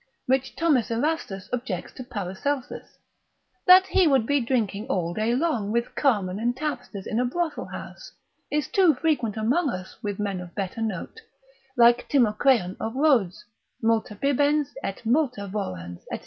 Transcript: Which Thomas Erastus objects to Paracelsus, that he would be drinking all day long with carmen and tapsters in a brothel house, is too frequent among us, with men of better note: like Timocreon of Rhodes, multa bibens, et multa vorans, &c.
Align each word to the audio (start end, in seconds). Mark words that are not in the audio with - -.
Which 0.25 0.55
Thomas 0.55 0.89
Erastus 0.89 1.47
objects 1.53 1.93
to 1.93 2.03
Paracelsus, 2.03 2.97
that 3.67 3.85
he 3.85 4.07
would 4.07 4.25
be 4.25 4.41
drinking 4.41 4.87
all 4.87 5.13
day 5.13 5.35
long 5.35 5.71
with 5.71 5.93
carmen 5.93 6.39
and 6.39 6.57
tapsters 6.57 7.05
in 7.05 7.19
a 7.19 7.25
brothel 7.25 7.65
house, 7.65 8.11
is 8.49 8.67
too 8.67 8.95
frequent 8.95 9.37
among 9.37 9.69
us, 9.69 9.95
with 10.01 10.17
men 10.17 10.39
of 10.41 10.55
better 10.55 10.81
note: 10.81 11.21
like 11.77 12.09
Timocreon 12.09 12.77
of 12.79 12.95
Rhodes, 12.95 13.45
multa 13.79 14.15
bibens, 14.15 14.69
et 14.81 15.05
multa 15.05 15.47
vorans, 15.47 15.99
&c. 16.11 16.19